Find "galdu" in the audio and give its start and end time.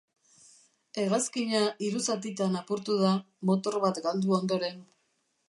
4.09-4.37